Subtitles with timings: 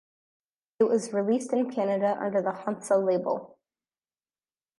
[0.79, 3.59] It was released in Canada under the Hansa label.